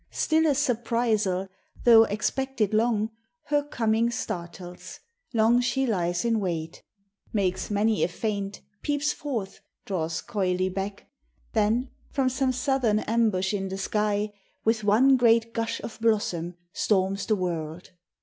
Still 0.09 0.47
a 0.47 0.55
surprisal, 0.55 1.47
though 1.83 2.05
expected 2.05 2.73
long, 2.73 3.11
Her 3.43 3.61
coming 3.61 4.09
startles. 4.09 4.99
Long 5.31 5.61
she 5.61 5.85
lies 5.85 6.25
in 6.25 6.39
wait, 6.39 6.81
Makes 7.31 7.69
many 7.69 8.03
a 8.03 8.07
feint, 8.07 8.61
peeps 8.81 9.13
forth, 9.13 9.59
draws 9.85 10.23
coyly 10.23 10.69
back, 10.69 11.07
Then, 11.53 11.91
from 12.09 12.29
some 12.29 12.51
southern 12.51 12.97
ambush 13.01 13.53
in 13.53 13.67
the 13.67 13.77
sky, 13.77 14.33
With 14.65 14.83
one 14.83 15.17
great 15.17 15.53
gush 15.53 15.79
of 15.81 15.99
blossom 16.01 16.55
storms 16.73 17.27
the 17.27 17.35
world. 17.35 17.91